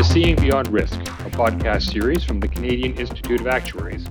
to 0.00 0.06
Seeing 0.06 0.36
Beyond 0.36 0.68
Risk, 0.68 0.98
a 0.98 1.30
podcast 1.30 1.92
series 1.92 2.24
from 2.24 2.40
the 2.40 2.48
Canadian 2.48 2.96
Institute 2.96 3.42
of 3.42 3.46
Actuaries. 3.46 4.06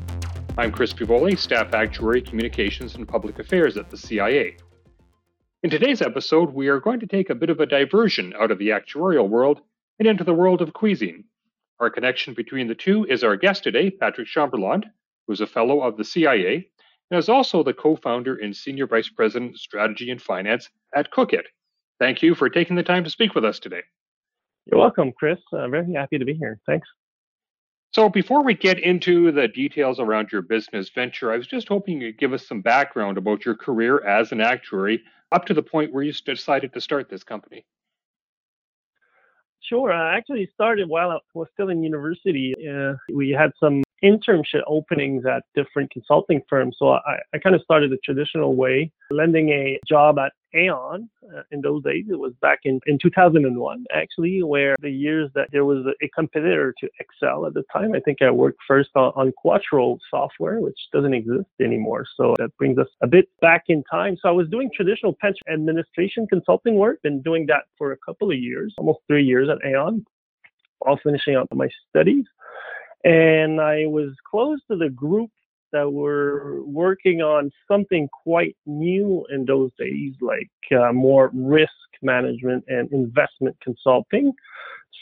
I'm 0.55 0.71
Chris 0.71 0.93
Fievoli, 0.93 1.35
Staff 1.35 1.73
Actuary 1.73 2.21
Communications 2.21 2.93
and 2.93 3.07
Public 3.07 3.39
Affairs 3.39 3.75
at 3.75 3.89
the 3.89 3.97
CIA. 3.97 4.57
In 5.63 5.71
today's 5.71 6.03
episode, 6.03 6.53
we 6.53 6.67
are 6.67 6.79
going 6.79 6.99
to 6.99 7.07
take 7.07 7.31
a 7.31 7.35
bit 7.35 7.49
of 7.49 7.59
a 7.59 7.65
diversion 7.65 8.35
out 8.39 8.51
of 8.51 8.59
the 8.59 8.69
actuarial 8.69 9.27
world 9.27 9.61
and 9.97 10.07
into 10.07 10.23
the 10.23 10.31
world 10.31 10.61
of 10.61 10.73
cuisine. 10.73 11.23
Our 11.79 11.89
connection 11.89 12.35
between 12.35 12.67
the 12.67 12.75
two 12.75 13.05
is 13.05 13.23
our 13.23 13.35
guest 13.35 13.63
today, 13.63 13.89
Patrick 13.89 14.27
Chamberlain, 14.27 14.83
who's 15.25 15.41
a 15.41 15.47
fellow 15.47 15.81
of 15.81 15.97
the 15.97 16.05
CIA 16.05 16.69
and 17.09 17.17
is 17.17 17.29
also 17.29 17.63
the 17.63 17.73
co 17.73 17.95
founder 17.95 18.35
and 18.35 18.55
senior 18.55 18.85
vice 18.85 19.09
president 19.09 19.57
strategy 19.57 20.11
and 20.11 20.21
finance 20.21 20.69
at 20.95 21.09
Cookit. 21.09 21.47
Thank 21.97 22.21
you 22.21 22.35
for 22.35 22.47
taking 22.47 22.75
the 22.75 22.83
time 22.83 23.03
to 23.05 23.09
speak 23.09 23.33
with 23.33 23.43
us 23.43 23.57
today. 23.57 23.81
You're 24.65 24.79
welcome, 24.79 25.11
Chris. 25.11 25.39
I'm 25.53 25.71
very 25.71 25.93
happy 25.93 26.17
to 26.17 26.25
be 26.25 26.33
here. 26.33 26.59
Thanks. 26.65 26.87
So, 27.91 28.07
before 28.07 28.43
we 28.43 28.53
get 28.53 28.77
into 28.79 29.31
the 29.31 29.47
details 29.47 29.99
around 29.99 30.31
your 30.31 30.43
business 30.43 30.89
venture, 30.93 31.31
I 31.31 31.37
was 31.37 31.47
just 31.47 31.67
hoping 31.67 32.01
you 32.01 32.11
could 32.11 32.19
give 32.19 32.33
us 32.33 32.47
some 32.47 32.61
background 32.61 33.17
about 33.17 33.45
your 33.45 33.55
career 33.55 34.05
as 34.05 34.31
an 34.31 34.41
actuary 34.41 35.01
up 35.31 35.45
to 35.45 35.53
the 35.55 35.63
point 35.63 35.91
where 35.91 36.03
you 36.03 36.13
decided 36.13 36.73
to 36.73 36.81
start 36.81 37.09
this 37.09 37.23
company. 37.23 37.65
Sure. 39.61 39.91
I 39.91 40.17
actually 40.17 40.49
started 40.53 40.87
while 40.87 41.11
I 41.11 41.17
was 41.33 41.47
still 41.53 41.69
in 41.69 41.83
university. 41.83 42.55
Uh, 42.57 42.93
we 43.13 43.29
had 43.29 43.51
some 43.59 43.83
internship 44.03 44.61
openings 44.67 45.25
at 45.25 45.43
different 45.55 45.91
consulting 45.91 46.41
firms. 46.49 46.75
So 46.79 46.93
I, 46.93 47.19
I 47.33 47.37
kind 47.37 47.55
of 47.55 47.61
started 47.61 47.91
the 47.91 47.99
traditional 48.03 48.55
way, 48.55 48.91
landing 49.11 49.49
a 49.49 49.79
job 49.87 50.17
at 50.17 50.31
Aon 50.53 51.09
uh, 51.35 51.41
in 51.51 51.61
those 51.61 51.83
days. 51.83 52.05
It 52.09 52.19
was 52.19 52.33
back 52.41 52.59
in, 52.63 52.79
in 52.85 52.97
2001, 52.99 53.85
actually, 53.93 54.43
where 54.43 54.75
the 54.81 54.89
years 54.89 55.29
that 55.35 55.49
there 55.51 55.65
was 55.65 55.85
a, 55.85 56.05
a 56.05 56.09
competitor 56.09 56.73
to 56.79 56.89
Excel 56.99 57.45
at 57.45 57.53
the 57.53 57.63
time. 57.71 57.93
I 57.93 57.99
think 57.99 58.21
I 58.21 58.31
worked 58.31 58.59
first 58.67 58.89
on, 58.95 59.11
on 59.15 59.31
Quattro 59.31 59.97
software, 60.09 60.59
which 60.59 60.77
doesn't 60.91 61.13
exist 61.13 61.49
anymore. 61.61 62.05
So 62.17 62.35
that 62.37 62.55
brings 62.57 62.77
us 62.77 62.87
a 63.01 63.07
bit 63.07 63.29
back 63.41 63.65
in 63.67 63.83
time. 63.89 64.17
So 64.21 64.29
I 64.29 64.31
was 64.31 64.47
doing 64.49 64.69
traditional 64.75 65.13
pension 65.13 65.43
administration 65.51 66.27
consulting 66.27 66.75
work, 66.75 67.01
been 67.01 67.21
doing 67.21 67.45
that 67.47 67.63
for 67.77 67.91
a 67.91 67.97
couple 67.97 68.31
of 68.31 68.37
years, 68.37 68.73
almost 68.77 68.99
three 69.07 69.23
years 69.23 69.49
at 69.49 69.57
Aon, 69.65 70.05
while 70.79 70.99
finishing 71.03 71.35
up 71.35 71.47
my 71.53 71.69
studies. 71.89 72.25
And 73.03 73.61
I 73.61 73.85
was 73.85 74.13
close 74.29 74.59
to 74.69 74.77
the 74.77 74.89
group 74.89 75.29
that 75.71 75.91
were 75.91 76.63
working 76.63 77.21
on 77.21 77.51
something 77.67 78.07
quite 78.23 78.55
new 78.65 79.25
in 79.29 79.45
those 79.45 79.71
days, 79.77 80.13
like 80.21 80.49
uh, 80.71 80.91
more 80.93 81.29
risk 81.33 81.71
management 82.01 82.63
and 82.67 82.91
investment 82.91 83.55
consulting. 83.61 84.33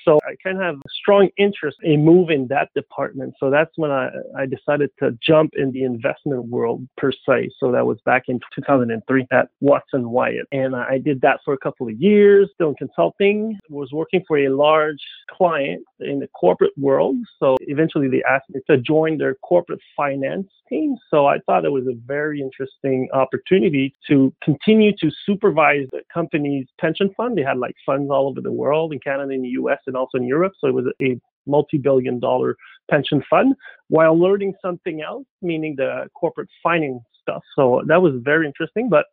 So 0.07 0.19
I 0.25 0.35
kind 0.41 0.57
of 0.57 0.63
have 0.63 0.75
a 0.75 0.89
strong 1.01 1.29
interest 1.37 1.77
in 1.83 2.05
moving 2.05 2.47
that 2.49 2.73
department. 2.73 3.33
So 3.39 3.49
that's 3.49 3.71
when 3.75 3.91
I, 3.91 4.09
I 4.37 4.45
decided 4.45 4.89
to 4.99 5.17
jump 5.21 5.51
in 5.57 5.71
the 5.71 5.83
investment 5.83 6.45
world 6.45 6.87
per 6.95 7.11
se. 7.11 7.49
So 7.59 7.71
that 7.73 7.85
was 7.85 7.97
back 8.05 8.23
in 8.29 8.39
2003 8.55 9.27
at 9.31 9.49
Watson 9.59 10.09
Wyatt. 10.09 10.47
And 10.53 10.75
I 10.75 10.97
did 10.97 11.19
that 11.21 11.41
for 11.43 11.53
a 11.53 11.57
couple 11.57 11.89
of 11.89 11.99
years, 11.99 12.49
in 12.59 12.75
consulting, 12.75 13.57
was 13.69 13.89
working 13.91 14.23
for 14.25 14.37
a 14.37 14.49
large 14.49 15.03
client 15.29 15.83
in 15.99 16.19
the 16.19 16.27
corporate 16.27 16.77
world. 16.77 17.17
So 17.39 17.57
eventually 17.61 18.07
they 18.07 18.23
asked 18.23 18.49
me 18.49 18.61
to 18.69 18.77
join 18.77 19.17
their 19.17 19.35
corporate 19.35 19.81
finance 19.95 20.47
team. 20.69 20.95
So 21.09 21.25
I 21.25 21.39
thought 21.45 21.65
it 21.65 21.71
was 21.71 21.87
a 21.87 21.95
very 22.05 22.41
interesting 22.41 23.09
opportunity 23.13 23.93
to 24.07 24.33
continue 24.41 24.93
to 25.01 25.11
supervise 25.25 25.87
the 25.91 26.01
company's 26.13 26.67
pension 26.79 27.13
fund. 27.17 27.37
They 27.37 27.43
had 27.43 27.57
like 27.57 27.75
funds 27.85 28.09
all 28.09 28.29
over 28.29 28.39
the 28.39 28.51
world 28.51 28.93
in 28.93 28.99
Canada, 28.99 29.33
in 29.33 29.41
the 29.41 29.49
US, 29.49 29.79
and 29.87 29.96
also 29.97 30.17
in 30.17 30.25
Europe. 30.25 30.53
So 30.59 30.67
it 30.67 30.73
was 30.73 30.85
a 31.01 31.19
multi 31.45 31.77
billion 31.77 32.19
dollar 32.19 32.55
pension 32.89 33.23
fund 33.29 33.55
while 33.89 34.17
learning 34.19 34.53
something 34.61 35.01
else, 35.01 35.25
meaning 35.41 35.75
the 35.75 36.09
corporate 36.13 36.49
finance 36.61 37.03
stuff. 37.21 37.43
So 37.55 37.83
that 37.87 38.01
was 38.01 38.13
very 38.23 38.45
interesting. 38.45 38.89
But 38.89 39.05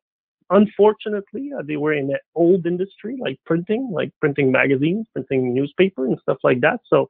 unfortunately, 0.50 1.50
uh, 1.56 1.62
they 1.66 1.76
were 1.76 1.94
in 1.94 2.10
an 2.10 2.18
old 2.34 2.66
industry 2.66 3.16
like 3.20 3.38
printing, 3.46 3.90
like 3.92 4.10
printing 4.20 4.52
magazines, 4.52 5.06
printing 5.12 5.54
newspaper 5.54 6.06
and 6.06 6.18
stuff 6.20 6.38
like 6.44 6.60
that. 6.60 6.80
So 6.88 7.08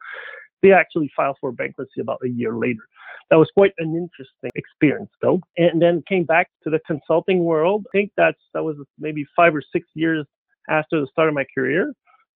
they 0.62 0.72
actually 0.72 1.10
filed 1.14 1.36
for 1.40 1.52
bankruptcy 1.52 2.00
about 2.00 2.20
a 2.24 2.28
year 2.28 2.54
later. 2.54 2.80
That 3.30 3.36
was 3.36 3.50
quite 3.54 3.72
an 3.78 3.94
interesting 3.94 4.50
experience 4.54 5.10
though. 5.20 5.40
And 5.56 5.80
then 5.80 6.02
came 6.08 6.24
back 6.24 6.48
to 6.62 6.70
the 6.70 6.80
consulting 6.86 7.44
world. 7.44 7.86
I 7.88 7.98
think 7.98 8.12
that's 8.16 8.40
that 8.54 8.64
was 8.64 8.76
maybe 8.98 9.26
five 9.36 9.54
or 9.54 9.62
six 9.72 9.86
years 9.94 10.26
after 10.68 11.00
the 11.00 11.06
start 11.08 11.28
of 11.28 11.34
my 11.34 11.44
career. 11.54 11.92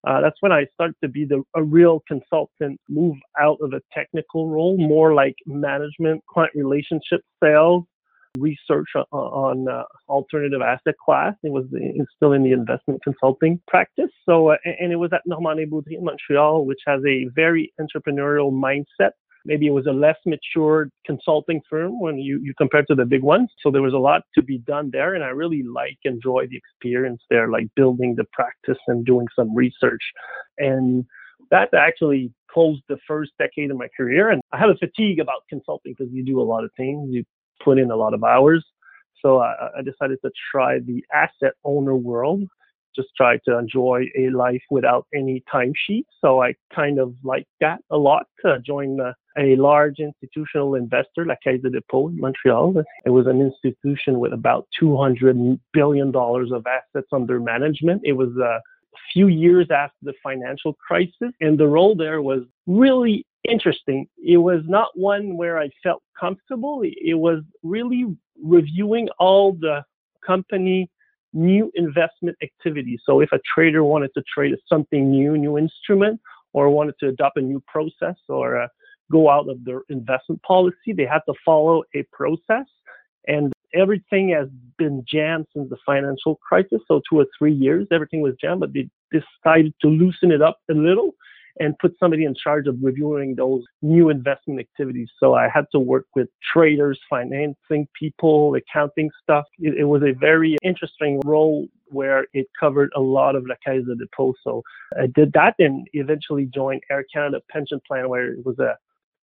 Uh, 0.07 0.21
that's 0.21 0.37
when 0.39 0.51
I 0.51 0.65
started 0.73 0.95
to 1.03 1.09
be 1.09 1.25
the, 1.25 1.43
a 1.55 1.63
real 1.63 2.01
consultant, 2.07 2.79
move 2.89 3.17
out 3.39 3.57
of 3.61 3.73
a 3.73 3.81
technical 3.93 4.47
role, 4.47 4.77
more 4.77 5.13
like 5.13 5.35
management, 5.45 6.23
client 6.29 6.53
relationship, 6.55 7.21
sales, 7.43 7.83
research 8.37 8.87
on, 8.95 9.05
on 9.11 9.67
uh, 9.67 9.83
alternative 10.07 10.61
asset 10.61 10.95
class. 11.03 11.33
It 11.43 11.51
was 11.51 11.65
still 12.15 12.33
in 12.33 12.43
the 12.43 12.53
investment 12.53 13.03
consulting 13.03 13.59
practice. 13.67 14.11
So, 14.27 14.51
uh, 14.51 14.57
and 14.65 14.91
it 14.91 14.97
was 14.97 15.11
at 15.13 15.21
Normandin 15.27 15.69
Beaudry 15.69 15.97
in 15.97 16.05
Montreal, 16.05 16.65
which 16.65 16.79
has 16.87 17.01
a 17.05 17.27
very 17.35 17.73
entrepreneurial 17.79 18.51
mindset 18.51 19.11
maybe 19.45 19.67
it 19.67 19.71
was 19.71 19.87
a 19.87 19.91
less 19.91 20.17
mature 20.25 20.89
consulting 21.05 21.61
firm 21.69 21.99
when 21.99 22.17
you, 22.17 22.39
you 22.43 22.53
compare 22.57 22.83
to 22.83 22.95
the 22.95 23.05
big 23.05 23.23
ones. 23.23 23.49
So 23.61 23.71
there 23.71 23.81
was 23.81 23.93
a 23.93 23.97
lot 23.97 24.23
to 24.35 24.41
be 24.41 24.59
done 24.59 24.89
there. 24.91 25.15
And 25.15 25.23
I 25.23 25.29
really 25.29 25.63
like, 25.63 25.97
enjoy 26.03 26.47
the 26.49 26.57
experience 26.57 27.21
there, 27.29 27.49
like 27.49 27.67
building 27.75 28.15
the 28.15 28.25
practice 28.33 28.77
and 28.87 29.05
doing 29.05 29.27
some 29.35 29.55
research. 29.55 30.03
And 30.57 31.05
that 31.51 31.73
actually 31.73 32.31
closed 32.51 32.81
the 32.89 32.97
first 33.07 33.31
decade 33.39 33.71
of 33.71 33.77
my 33.77 33.87
career. 33.95 34.29
And 34.29 34.41
I 34.51 34.57
had 34.57 34.69
a 34.69 34.77
fatigue 34.77 35.19
about 35.19 35.43
consulting 35.49 35.95
because 35.97 36.11
you 36.13 36.23
do 36.23 36.41
a 36.41 36.43
lot 36.43 36.63
of 36.63 36.71
things, 36.75 37.09
you 37.11 37.23
put 37.63 37.77
in 37.77 37.91
a 37.91 37.95
lot 37.95 38.13
of 38.13 38.23
hours. 38.23 38.65
So 39.21 39.39
I, 39.39 39.53
I 39.77 39.81
decided 39.83 40.19
to 40.23 40.31
try 40.51 40.79
the 40.79 41.03
asset 41.13 41.53
owner 41.63 41.95
world 41.95 42.43
just 42.95 43.09
try 43.15 43.37
to 43.45 43.57
enjoy 43.57 44.05
a 44.17 44.29
life 44.29 44.61
without 44.69 45.05
any 45.13 45.43
timesheet. 45.53 46.05
So 46.21 46.41
I 46.41 46.55
kind 46.73 46.99
of 46.99 47.13
like 47.23 47.45
that 47.61 47.79
a 47.89 47.97
lot. 47.97 48.27
Uh, 48.43 48.57
a 49.37 49.55
large 49.55 49.99
institutional 49.99 50.75
investor, 50.75 51.25
La 51.25 51.35
Caisse 51.43 51.61
de 51.61 51.69
Dépôt 51.69 52.09
in 52.09 52.19
Montreal. 52.19 52.83
It 53.05 53.09
was 53.09 53.27
an 53.27 53.41
institution 53.41 54.19
with 54.19 54.33
about 54.33 54.67
200 54.79 55.59
billion 55.71 56.11
dollars 56.11 56.51
of 56.51 56.65
assets 56.67 57.07
under 57.13 57.39
management. 57.39 58.01
It 58.03 58.13
was 58.13 58.35
a 58.37 58.59
few 59.13 59.27
years 59.27 59.67
after 59.71 59.95
the 60.01 60.13
financial 60.21 60.73
crisis, 60.73 61.31
and 61.39 61.57
the 61.57 61.67
role 61.67 61.95
there 61.95 62.21
was 62.21 62.41
really 62.67 63.25
interesting. 63.47 64.07
It 64.17 64.37
was 64.37 64.61
not 64.67 64.89
one 64.95 65.37
where 65.37 65.57
I 65.59 65.69
felt 65.83 66.03
comfortable. 66.19 66.81
It 66.83 67.17
was 67.17 67.41
really 67.63 68.05
reviewing 68.41 69.09
all 69.19 69.53
the 69.53 69.83
company 70.25 70.89
new 71.33 71.71
investment 71.75 72.37
activity. 72.41 72.99
So 73.05 73.21
if 73.21 73.31
a 73.31 73.39
trader 73.53 73.83
wanted 73.83 74.11
to 74.15 74.23
trade 74.33 74.55
something 74.67 75.09
new, 75.11 75.37
new 75.37 75.57
instrument, 75.57 76.19
or 76.53 76.69
wanted 76.69 76.95
to 77.01 77.09
adopt 77.09 77.37
a 77.37 77.41
new 77.41 77.61
process 77.67 78.15
or 78.27 78.61
uh, 78.61 78.67
go 79.11 79.29
out 79.29 79.49
of 79.49 79.63
their 79.65 79.81
investment 79.89 80.41
policy, 80.43 80.93
they 80.95 81.05
had 81.05 81.21
to 81.27 81.33
follow 81.45 81.83
a 81.95 82.03
process. 82.11 82.65
And 83.27 83.53
everything 83.73 84.29
has 84.29 84.47
been 84.77 85.03
jammed 85.07 85.45
since 85.55 85.69
the 85.69 85.77
financial 85.85 86.39
crisis. 86.47 86.81
So 86.87 87.01
two 87.09 87.19
or 87.19 87.25
three 87.37 87.53
years, 87.53 87.87
everything 87.91 88.21
was 88.21 88.33
jammed, 88.41 88.61
but 88.61 88.73
they 88.73 88.89
decided 89.11 89.73
to 89.81 89.87
loosen 89.87 90.31
it 90.31 90.41
up 90.41 90.59
a 90.69 90.73
little 90.73 91.11
and 91.59 91.77
put 91.79 91.95
somebody 91.99 92.25
in 92.25 92.35
charge 92.35 92.67
of 92.67 92.77
reviewing 92.81 93.35
those 93.35 93.63
new 93.81 94.09
investment 94.09 94.59
activities. 94.59 95.09
So 95.19 95.33
I 95.33 95.49
had 95.49 95.65
to 95.71 95.79
work 95.79 96.05
with 96.15 96.27
traders, 96.53 96.99
financing 97.09 97.87
people, 97.97 98.55
accounting 98.55 99.09
stuff. 99.21 99.45
It, 99.59 99.79
it 99.79 99.85
was 99.85 100.03
a 100.03 100.13
very 100.13 100.57
interesting 100.63 101.21
role 101.25 101.67
where 101.87 102.27
it 102.33 102.47
covered 102.59 102.91
a 102.95 103.01
lot 103.01 103.35
of 103.35 103.45
La 103.47 103.55
Caisse 103.65 103.85
de 103.85 103.95
Dépôt. 103.95 104.33
So 104.43 104.61
I 104.97 105.07
did 105.07 105.33
that 105.33 105.55
and 105.59 105.87
eventually 105.93 106.45
joined 106.45 106.81
Air 106.89 107.05
Canada 107.11 107.41
Pension 107.49 107.81
Plan, 107.87 108.09
where 108.09 108.31
it 108.31 108.45
was 108.45 108.59
a, 108.59 108.77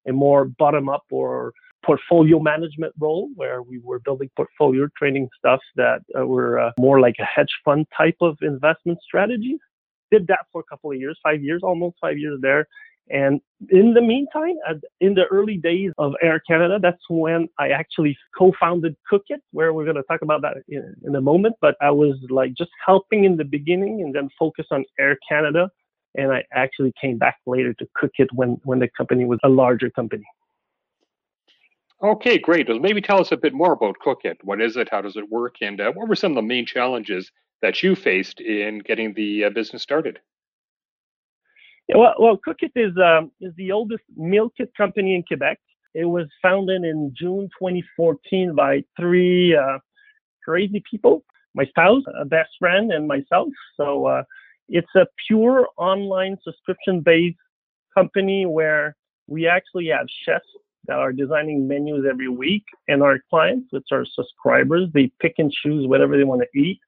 a 0.09 0.13
more 0.13 0.45
bottom 0.45 0.89
up 0.89 1.05
or 1.11 1.53
portfolio 1.85 2.41
management 2.41 2.93
role 2.99 3.29
where 3.37 3.63
we 3.63 3.79
were 3.79 4.01
building 4.01 4.29
portfolio 4.35 4.89
trading 4.99 5.29
stuff 5.39 5.61
that 5.77 6.01
uh, 6.19 6.27
were 6.27 6.59
uh, 6.59 6.73
more 6.81 7.01
like 7.01 7.15
a 7.21 7.25
hedge 7.25 7.55
fund 7.65 7.87
type 7.97 8.17
of 8.21 8.37
investment 8.43 8.99
strategies 9.03 9.61
did 10.11 10.27
that 10.29 10.47
for 10.53 10.61
a 10.61 10.65
couple 10.65 10.91
of 10.91 10.99
years, 10.99 11.19
five 11.23 11.43
years, 11.43 11.63
almost 11.63 11.97
five 12.01 12.19
years 12.19 12.39
there. 12.41 12.67
And 13.09 13.41
in 13.71 13.95
the 13.95 14.01
meantime, 14.01 14.55
in 15.01 15.15
the 15.15 15.27
early 15.27 15.59
days 15.59 15.93
of 15.99 16.15
Air 16.23 16.41
Canada, 16.41 16.79
that's 16.83 17.03
when 17.09 17.49
I 17.59 17.69
actually 17.69 18.17
co-founded 18.37 18.97
Cookit, 19.09 19.41
where 19.53 19.73
we're 19.73 19.85
going 19.85 19.97
to 19.97 20.03
talk 20.03 20.23
about 20.23 20.43
that 20.43 20.57
in, 20.69 20.95
in, 21.05 21.15
a 21.15 21.21
moment. 21.21 21.55
But 21.61 21.77
I 21.81 21.91
was 21.93 22.17
like 22.31 22.55
just 22.55 22.71
helping 22.85 23.25
in 23.25 23.37
the 23.37 23.45
beginning 23.45 24.03
and 24.03 24.13
then 24.13 24.29
focus 24.37 24.67
on 24.73 24.85
Air 24.99 25.17
Canada. 25.29 25.71
And 26.17 26.33
I 26.33 26.43
actually 26.53 26.93
came 27.01 27.17
back 27.17 27.37
later 27.47 27.75
to 27.75 27.87
Cookit 27.95 28.29
when, 28.33 28.61
when 28.65 28.81
the 28.81 28.89
company 28.97 29.25
was 29.25 29.39
a 29.45 29.49
larger 29.49 29.91
company. 29.91 30.25
Okay, 32.03 32.39
great. 32.39 32.69
Well, 32.69 32.81
maybe 32.81 33.01
tell 33.01 33.21
us 33.21 33.33
a 33.33 33.37
bit 33.37 33.55
more 33.55 33.73
about 33.73 33.99
Cookit. 34.01 34.39
What 34.43 34.61
is 34.61 34.77
it? 34.77 34.89
How 34.91 35.01
does 35.01 35.17
it 35.17 35.31
work? 35.31 35.57
And 35.63 35.81
uh, 35.81 35.93
what 35.93 36.09
were 36.09 36.17
some 36.17 36.33
of 36.33 36.37
the 36.37 36.43
main 36.43 36.67
challenges 36.67 37.31
that 37.63 37.83
you 37.83 37.95
faced 37.95 38.41
in 38.41 38.79
getting 38.81 39.15
the 39.15 39.45
uh, 39.45 39.51
business 39.51 39.83
started? 39.83 40.21
Yeah, 41.89 41.99
well, 41.99 42.15
well, 42.19 42.37
Cookit 42.37 42.73
is 42.75 42.93
um, 42.99 43.31
is 43.41 43.53
the 43.57 43.73
oldest 43.73 44.03
meal 44.17 44.51
kit 44.57 44.71
company 44.77 45.15
in 45.15 45.23
Quebec. 45.23 45.59
It 45.95 46.05
was 46.05 46.27
founded 46.43 46.85
in 46.85 47.15
June 47.17 47.49
2014 47.59 48.55
by 48.55 48.83
three 48.99 49.57
uh, 49.57 49.79
crazy 50.45 50.83
people: 50.91 51.25
my 51.55 51.65
spouse, 51.67 52.03
a 52.21 52.25
best 52.25 52.51
friend, 52.59 52.93
and 52.93 53.07
myself. 53.07 53.49
So 53.77 54.07
uh, 54.07 54.23
it's 54.69 54.95
a 54.97 55.07
pure 55.29 55.69
online 55.77 56.37
subscription-based 56.43 57.39
company 57.97 58.47
where 58.47 58.97
we 59.29 59.47
actually 59.47 59.87
have 59.89 60.07
chefs 60.25 60.47
that 60.87 60.99
are 60.99 61.13
designing 61.13 61.67
menus 61.67 62.05
every 62.09 62.29
week, 62.29 62.65
and 62.89 63.03
our 63.03 63.19
clients, 63.31 63.69
which 63.71 63.89
are 63.93 64.05
subscribers, 64.05 64.89
they 64.93 65.11
pick 65.21 65.35
and 65.39 65.51
choose 65.51 65.87
whatever 65.87 66.17
they 66.17 66.25
want 66.25 66.43
to 66.43 66.59
eat, 66.59 66.79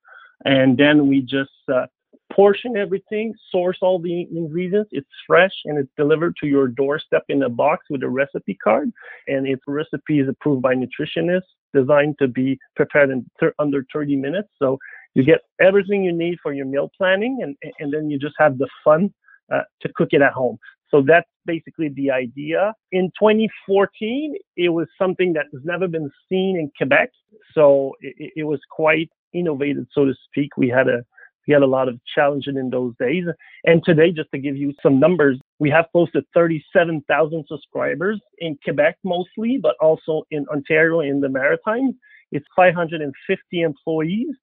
and 0.45 0.77
then 0.77 1.09
we 1.09 1.21
just 1.21 1.51
uh, 1.73 1.87
portion 2.33 2.77
everything, 2.77 3.35
source 3.51 3.79
all 3.83 3.99
the 3.99 4.23
ingredients. 4.31 4.91
It's 4.93 5.09
fresh 5.27 5.53
and 5.65 5.79
it's 5.79 5.91
delivered 5.97 6.37
to 6.41 6.47
your 6.47 6.69
doorstep 6.69 7.25
in 7.29 7.43
a 7.43 7.49
box 7.49 7.87
with 7.91 8.03
a 8.03 8.09
recipe 8.09 8.55
card. 8.63 8.93
And 9.27 9.47
its 9.47 9.63
recipe 9.67 10.21
is 10.21 10.29
approved 10.29 10.63
by 10.63 10.75
nutritionists, 10.75 11.51
designed 11.75 12.17
to 12.21 12.29
be 12.29 12.59
prepared 12.77 13.11
in 13.11 13.27
under 13.59 13.85
30 13.93 14.17
minutes. 14.17 14.49
So 14.59 14.79
you 15.15 15.25
get 15.25 15.41
everything 15.61 16.05
you 16.05 16.13
need 16.13 16.39
for 16.43 16.53
your 16.53 16.67
meal 16.67 16.91
planning, 16.97 17.41
and, 17.43 17.57
and 17.81 17.93
then 17.93 18.11
you 18.11 18.19
just 18.19 18.37
have 18.39 18.59
the 18.59 18.69
fun 18.85 19.13
uh, 19.53 19.63
to 19.81 19.89
cook 19.97 20.11
it 20.13 20.23
at 20.23 20.33
home. 20.33 20.59
So 20.91 21.03
that's 21.03 21.29
basically 21.45 21.89
the 21.91 22.11
idea. 22.11 22.73
In 22.93 23.11
2014, 23.19 24.37
it 24.57 24.69
was 24.69 24.87
something 24.97 25.33
that 25.35 25.47
has 25.53 25.63
never 25.65 25.89
been 25.89 26.11
seen 26.29 26.57
in 26.57 26.71
Quebec. 26.77 27.11
So 27.53 27.95
it, 28.01 28.33
it 28.37 28.45
was 28.45 28.61
quite 28.71 29.11
innovative, 29.33 29.87
so 29.93 30.05
to 30.05 30.15
speak. 30.29 30.57
We 30.57 30.69
had 30.69 30.89
a 30.89 31.05
we 31.47 31.55
had 31.55 31.63
a 31.63 31.67
lot 31.67 31.89
of 31.89 31.99
challenges 32.15 32.57
in 32.57 32.69
those 32.69 32.93
days. 33.01 33.25
And 33.65 33.83
today, 33.83 34.13
just 34.13 34.31
to 34.33 34.39
give 34.39 34.55
you 34.55 34.75
some 34.83 35.01
numbers, 35.01 35.41
we 35.59 35.71
have 35.71 35.87
close 35.93 36.13
to 36.13 36.23
37,000 36.35 37.47
subscribers 37.49 38.21
in 38.37 38.59
Quebec 38.63 38.99
mostly, 39.03 39.57
but 39.57 39.75
also 39.81 40.25
in 40.31 40.45
Ontario 40.53 41.01
in 41.01 41.23
the 41.23 41.29
Maritimes. 41.31 41.95
It's 42.33 42.45
550 42.55 43.63
employees 43.63 44.35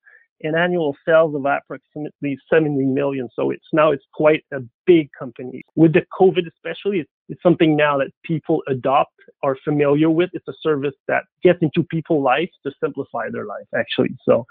and 0.46 0.56
annual 0.56 0.96
sales 1.06 1.36
of 1.36 1.46
approximately 1.46 2.38
70 2.52 2.86
million. 2.86 3.30
So 3.36 3.52
it's 3.52 3.66
now 3.74 3.92
it's 3.92 4.06
quite 4.14 4.44
a 4.54 4.60
big 4.86 5.10
company. 5.18 5.64
With 5.76 5.94
the 5.94 6.06
COVID 6.20 6.48
especially, 6.48 7.00
it's, 7.00 7.10
it's 7.30 7.42
something 7.42 7.76
now 7.76 7.98
that 7.98 8.12
people 8.24 8.62
adopt, 8.68 9.14
are 9.44 9.58
familiar 9.64 10.10
with. 10.10 10.30
It's 10.34 10.48
a 10.48 10.54
service 10.62 10.94
that 11.08 11.24
gets 11.44 11.60
into 11.62 11.84
people's 11.84 12.24
lives 12.24 12.52
to 12.66 12.72
simplify 12.84 13.30
their 13.32 13.46
life, 13.46 13.68
actually. 13.76 14.16
So 14.28 14.46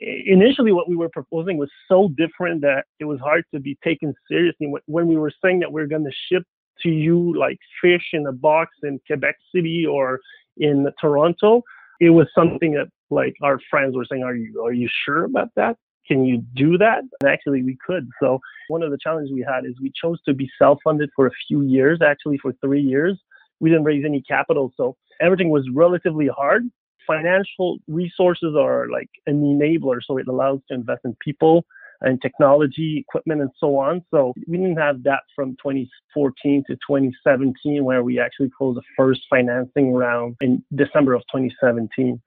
initially 0.00 0.72
what 0.72 0.88
we 0.88 0.96
were 0.96 1.08
proposing 1.08 1.58
was 1.58 1.70
so 1.88 2.10
different 2.16 2.60
that 2.62 2.84
it 2.98 3.04
was 3.04 3.20
hard 3.20 3.44
to 3.52 3.60
be 3.60 3.76
taken 3.82 4.14
seriously. 4.28 4.72
When 4.86 5.08
we 5.08 5.16
were 5.16 5.32
saying 5.42 5.60
that 5.60 5.72
we 5.72 5.80
we're 5.80 5.88
going 5.88 6.04
to 6.04 6.12
ship 6.30 6.44
to 6.82 6.88
you 6.88 7.38
like 7.38 7.58
fish 7.82 8.10
in 8.12 8.26
a 8.26 8.32
box 8.32 8.76
in 8.82 9.00
Quebec 9.06 9.36
City 9.54 9.84
or 9.86 10.20
in 10.56 10.86
Toronto, 11.00 11.62
it 12.00 12.10
was 12.10 12.26
something 12.34 12.72
that 12.72 12.88
like 13.10 13.34
our 13.42 13.60
friends 13.70 13.94
were 13.96 14.06
saying, 14.10 14.24
"Are 14.24 14.34
you 14.34 14.62
are 14.64 14.72
you 14.72 14.88
sure 15.04 15.24
about 15.24 15.50
that? 15.56 15.76
Can 16.08 16.24
you 16.24 16.42
do 16.54 16.78
that?" 16.78 17.02
And 17.20 17.30
actually, 17.30 17.62
we 17.62 17.76
could. 17.86 18.08
So 18.20 18.40
one 18.68 18.82
of 18.82 18.90
the 18.90 18.98
challenges 18.98 19.32
we 19.32 19.44
had 19.46 19.64
is 19.64 19.74
we 19.80 19.92
chose 19.94 20.20
to 20.22 20.34
be 20.34 20.50
self-funded 20.58 21.10
for 21.14 21.26
a 21.26 21.30
few 21.46 21.62
years. 21.62 22.00
Actually, 22.02 22.38
for 22.38 22.52
three 22.64 22.80
years, 22.80 23.20
we 23.60 23.68
didn't 23.70 23.84
raise 23.84 24.04
any 24.04 24.22
capital, 24.22 24.72
so 24.76 24.96
everything 25.20 25.50
was 25.50 25.68
relatively 25.74 26.28
hard. 26.28 26.64
Financial 27.06 27.78
resources 27.86 28.54
are 28.56 28.88
like 28.90 29.10
an 29.26 29.42
enabler, 29.42 30.00
so 30.04 30.16
it 30.16 30.28
allows 30.28 30.60
to 30.68 30.74
invest 30.74 31.00
in 31.04 31.14
people 31.20 31.64
and 32.02 32.20
technology, 32.22 32.98
equipment, 32.98 33.40
and 33.40 33.50
so 33.58 33.76
on. 33.76 34.02
So 34.10 34.32
we 34.46 34.56
didn't 34.56 34.78
have 34.78 35.02
that 35.04 35.20
from 35.34 35.50
2014 35.62 36.64
to 36.66 36.74
2017, 36.74 37.84
where 37.84 38.02
we 38.02 38.18
actually 38.18 38.50
closed 38.56 38.78
the 38.78 38.82
first 38.96 39.20
financing 39.28 39.92
round 39.92 40.36
in 40.40 40.62
December 40.74 41.14
of 41.14 41.22
2017. 41.32 42.20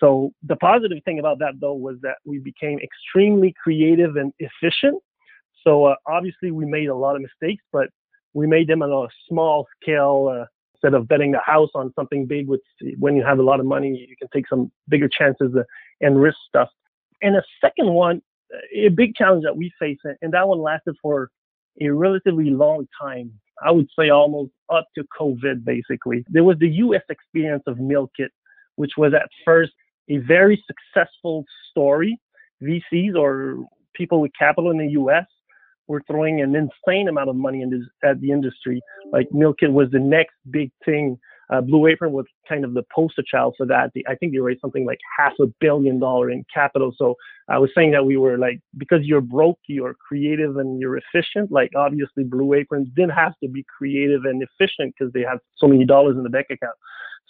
So 0.00 0.32
the 0.42 0.56
positive 0.56 0.98
thing 1.04 1.18
about 1.18 1.38
that, 1.38 1.54
though, 1.60 1.74
was 1.74 1.96
that 2.02 2.16
we 2.24 2.38
became 2.38 2.78
extremely 2.80 3.54
creative 3.62 4.16
and 4.16 4.32
efficient. 4.38 5.02
So 5.64 5.86
uh, 5.86 5.94
obviously, 6.06 6.50
we 6.50 6.66
made 6.66 6.88
a 6.88 6.94
lot 6.94 7.16
of 7.16 7.22
mistakes, 7.22 7.64
but 7.72 7.88
we 8.34 8.46
made 8.46 8.68
them 8.68 8.82
on 8.82 8.90
a 8.90 9.08
small 9.28 9.66
scale. 9.80 10.40
Uh, 10.42 10.46
instead 10.74 10.92
of 10.92 11.08
betting 11.08 11.32
the 11.32 11.40
house 11.40 11.70
on 11.74 11.90
something 11.94 12.26
big, 12.26 12.46
which 12.46 12.60
when 12.98 13.16
you 13.16 13.24
have 13.24 13.38
a 13.38 13.42
lot 13.42 13.60
of 13.60 13.64
money, 13.66 14.06
you 14.08 14.14
can 14.16 14.28
take 14.28 14.46
some 14.46 14.70
bigger 14.88 15.08
chances 15.08 15.54
and 16.02 16.20
risk 16.20 16.36
stuff. 16.46 16.68
And 17.22 17.34
the 17.34 17.42
second 17.62 17.92
one 17.94 18.20
a 18.74 18.88
big 18.88 19.14
challenge 19.14 19.44
that 19.44 19.56
we 19.56 19.72
face, 19.78 19.98
and 20.22 20.32
that 20.32 20.46
one 20.48 20.60
lasted 20.60 20.96
for 21.02 21.30
a 21.80 21.88
relatively 21.88 22.50
long 22.50 22.86
time. 23.00 23.32
I 23.62 23.70
would 23.70 23.88
say 23.98 24.10
almost 24.10 24.52
up 24.72 24.86
to 24.96 25.04
COVID, 25.18 25.64
basically. 25.64 26.24
There 26.28 26.44
was 26.44 26.58
the 26.58 26.68
US 26.68 27.02
experience 27.08 27.62
of 27.66 27.78
meal 27.78 28.10
kit, 28.16 28.30
which 28.76 28.92
was 28.96 29.14
at 29.14 29.28
first 29.44 29.72
a 30.08 30.18
very 30.18 30.62
successful 30.66 31.44
story. 31.70 32.20
VCs 32.62 33.16
or 33.16 33.64
people 33.94 34.20
with 34.20 34.32
capital 34.38 34.70
in 34.70 34.78
the 34.78 34.88
US 34.88 35.26
were 35.88 36.02
throwing 36.06 36.40
an 36.40 36.54
insane 36.54 37.08
amount 37.08 37.30
of 37.30 37.36
money 37.36 37.62
in 37.62 37.70
this, 37.70 37.82
at 38.04 38.20
the 38.20 38.30
industry. 38.30 38.80
Like 39.12 39.30
meal 39.32 39.54
kit 39.54 39.72
was 39.72 39.90
the 39.90 40.00
next 40.00 40.34
big 40.50 40.70
thing 40.84 41.18
uh, 41.50 41.60
Blue 41.60 41.86
Apron 41.86 42.12
was 42.12 42.26
kind 42.48 42.64
of 42.64 42.74
the 42.74 42.82
poster 42.94 43.22
child 43.22 43.54
for 43.56 43.66
that. 43.66 43.92
I 44.08 44.14
think 44.16 44.32
they 44.32 44.38
raised 44.38 44.60
something 44.60 44.84
like 44.84 44.98
half 45.16 45.32
a 45.40 45.46
billion 45.60 46.00
dollar 46.00 46.30
in 46.30 46.44
capital. 46.52 46.92
So 46.96 47.14
I 47.48 47.58
was 47.58 47.70
saying 47.74 47.92
that 47.92 48.04
we 48.04 48.16
were 48.16 48.36
like, 48.36 48.60
because 48.76 49.00
you're 49.02 49.20
broke, 49.20 49.58
you're 49.68 49.94
creative 49.94 50.56
and 50.56 50.80
you're 50.80 50.98
efficient. 50.98 51.52
Like 51.52 51.70
obviously 51.76 52.24
Blue 52.24 52.54
Apron 52.54 52.90
didn't 52.96 53.10
have 53.10 53.34
to 53.42 53.48
be 53.48 53.64
creative 53.76 54.24
and 54.24 54.42
efficient 54.42 54.94
because 54.98 55.12
they 55.12 55.22
have 55.22 55.38
so 55.56 55.68
many 55.68 55.84
dollars 55.84 56.16
in 56.16 56.24
the 56.24 56.30
bank 56.30 56.46
account. 56.50 56.76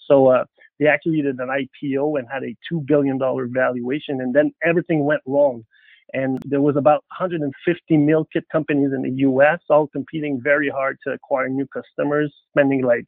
So 0.08 0.28
uh, 0.28 0.44
they 0.78 0.86
actually 0.86 1.20
did 1.22 1.38
an 1.38 1.48
IPO 1.48 2.18
and 2.18 2.26
had 2.32 2.42
a 2.44 2.56
two 2.68 2.80
billion 2.86 3.18
dollar 3.18 3.46
valuation, 3.50 4.20
and 4.20 4.34
then 4.34 4.52
everything 4.64 5.04
went 5.04 5.20
wrong. 5.26 5.64
And 6.12 6.40
there 6.46 6.60
was 6.60 6.76
about 6.76 7.04
150 7.18 7.96
meal 7.96 8.26
kit 8.32 8.44
companies 8.50 8.92
in 8.94 9.02
the 9.02 9.10
U.S. 9.22 9.58
all 9.68 9.88
competing 9.88 10.40
very 10.42 10.68
hard 10.68 10.98
to 11.04 11.12
acquire 11.12 11.48
new 11.48 11.66
customers, 11.66 12.32
spending 12.50 12.82
like 12.82 13.06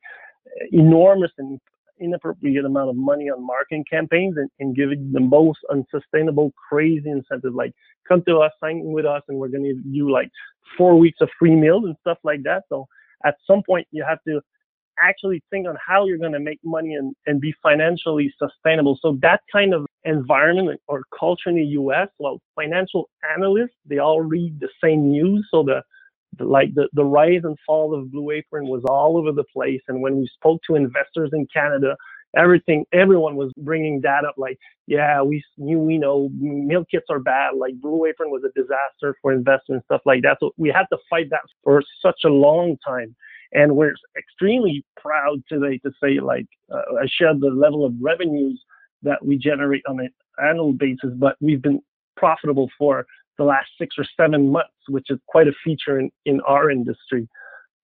enormous 0.73 1.31
and 1.39 1.61
inappropriate 2.01 2.65
amount 2.65 2.91
of 2.91 2.97
money 2.97 3.29
on 3.31 3.45
marketing 3.45 3.85
campaigns 3.91 4.37
and, 4.37 4.51
and 4.61 4.77
giving 4.77 5.11
the 5.13 5.21
most 5.21 5.59
unsustainable, 5.71 6.53
crazy 6.69 7.11
incentive, 7.11 7.55
like 7.55 7.73
come 8.07 8.23
to 8.27 8.39
us, 8.39 8.53
sign 8.61 8.83
with 8.85 9.05
us, 9.05 9.23
and 9.29 9.39
we're 9.39 9.49
going 9.49 9.65
to 9.65 9.75
give 9.75 9.83
you 9.87 10.11
like 10.11 10.31
four 10.77 10.97
weeks 10.99 11.19
of 11.21 11.29
free 11.39 11.55
meals 11.55 11.85
and 11.85 11.97
stuff 12.01 12.19
like 12.25 12.43
that. 12.45 12.65
So 12.69 12.87
at 13.25 13.37
some 13.47 13.63
point, 13.63 13.87
you 13.91 14.05
have 14.09 14.23
to 14.27 14.41
actually 14.99 15.43
think 15.51 15.67
on 15.67 15.77
how 15.85 16.07
you're 16.07 16.19
going 16.19 16.33
to 16.33 16.41
make 16.41 16.59
money 16.65 16.95
and, 16.95 17.15
and 17.27 17.41
be 17.41 17.55
financially 17.63 18.35
sustainable. 18.39 18.99
So 19.01 19.19
that 19.23 19.43
kind 19.53 19.75
of 19.75 19.87
environment 20.05 20.81
or 20.89 21.03
culture 21.19 21.51
in 21.51 21.57
the 21.57 21.65
US, 21.65 22.09
well, 22.19 22.41
financial 22.55 23.09
analysts, 23.35 23.77
they 23.87 23.99
all 23.99 24.21
read 24.21 24.59
the 24.61 24.69
same 24.83 25.11
news. 25.11 25.47
So 25.51 25.63
the 25.63 25.83
like 26.41 26.75
the, 26.75 26.89
the 26.95 27.05
rise 27.05 27.43
and 27.45 27.59
fall 27.67 27.95
of 27.95 28.13
Blue 28.13 28.31
Apron 28.33 28.69
was 28.69 28.85
all 28.89 29.19
over 29.19 29.33
the 29.33 29.45
place. 29.53 29.83
And 29.89 30.03
when 30.03 30.19
we 30.19 30.27
spoke 30.29 30.61
to 30.69 30.77
investors 30.77 31.31
in 31.33 31.47
Canada, 31.53 31.97
everything, 32.37 32.85
everyone 32.93 33.37
was 33.37 33.53
bringing 33.59 34.01
that 34.03 34.25
up. 34.27 34.35
Like, 34.39 34.59
yeah, 34.87 35.23
we 35.23 35.43
knew, 35.59 35.79
we 35.81 35.99
know 35.99 36.31
meal 36.39 36.85
kits 36.91 37.07
are 37.11 37.21
bad. 37.21 37.57
Like 37.57 37.81
Blue 37.81 38.07
Apron 38.07 38.31
was 38.31 38.43
a 38.45 38.61
disaster 38.61 39.17
for 39.23 39.33
investors 39.33 39.67
and 39.75 39.83
stuff 39.85 40.03
like 40.07 40.23
that. 40.23 40.39
So 40.41 40.53
we 40.57 40.69
had 40.71 40.87
to 40.93 40.99
fight 41.11 41.31
that 41.31 41.43
for 41.65 41.83
such 42.03 42.21
a 42.25 42.31
long 42.31 42.77
time. 42.87 43.17
And 43.53 43.77
we're 43.77 43.95
extremely 44.19 44.85
proud 45.01 45.39
today 45.49 45.79
to 45.79 45.93
say, 46.03 46.21
like, 46.21 46.47
uh, 46.73 46.97
I 47.03 47.07
shared 47.09 47.41
the 47.41 47.49
level 47.51 47.87
of 47.87 47.95
revenues 48.01 48.63
that 49.03 49.25
we 49.25 49.39
generate 49.39 49.83
on 49.89 50.01
an 50.01 50.11
annual 50.43 50.73
basis, 50.75 51.11
but 51.17 51.37
we've 51.41 51.63
been 51.63 51.81
profitable 52.17 52.69
for 52.79 53.07
the 53.39 53.45
last 53.45 53.69
six 53.79 53.95
or 53.97 54.05
seven 54.17 54.51
months, 54.51 54.75
which 54.89 55.07
is 55.11 55.19
quite 55.27 55.49
a 55.49 55.53
feature 55.65 55.99
in, 55.99 56.11
in 56.27 56.41
our 56.43 56.71
industry. 56.71 57.29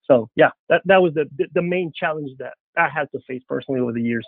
So 0.04 0.28
yeah, 0.36 0.50
that, 0.68 0.82
that 0.84 1.00
was 1.00 1.14
the, 1.14 1.26
the 1.54 1.62
main 1.62 1.92
challenge 1.98 2.30
that 2.38 2.54
I 2.76 2.88
had 2.88 3.10
to 3.12 3.20
face 3.26 3.42
personally 3.48 3.80
over 3.80 3.92
the 3.92 4.02
years. 4.02 4.26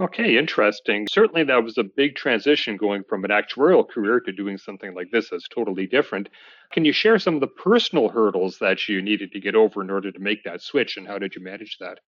Okay, 0.00 0.38
interesting. 0.38 1.08
Certainly, 1.10 1.44
that 1.44 1.64
was 1.64 1.76
a 1.76 1.82
big 1.82 2.14
transition 2.14 2.76
going 2.76 3.02
from 3.08 3.24
an 3.24 3.30
actuarial 3.30 3.88
career 3.88 4.20
to 4.20 4.32
doing 4.32 4.56
something 4.56 4.94
like 4.94 5.10
this 5.10 5.30
that's 5.30 5.48
totally 5.48 5.88
different. 5.88 6.28
Can 6.72 6.84
you 6.84 6.92
share 6.92 7.18
some 7.18 7.34
of 7.34 7.40
the 7.40 7.48
personal 7.48 8.08
hurdles 8.08 8.58
that 8.60 8.88
you 8.88 9.02
needed 9.02 9.32
to 9.32 9.40
get 9.40 9.56
over 9.56 9.82
in 9.82 9.90
order 9.90 10.12
to 10.12 10.18
make 10.20 10.44
that 10.44 10.62
switch, 10.62 10.96
and 10.96 11.06
how 11.06 11.18
did 11.18 11.34
you 11.34 11.42
manage 11.42 11.78
that? 11.80 11.98